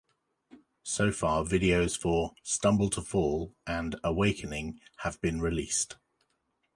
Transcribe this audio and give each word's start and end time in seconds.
So 0.81 1.11
far 1.11 1.43
videos 1.43 1.95
for 1.95 2.33
"Stumble 2.41 2.89
to 2.89 3.03
Fall" 3.03 3.53
and 3.67 3.99
"Awakening" 4.03 4.79
have 5.01 5.21
been 5.21 5.39
released. 5.41 5.97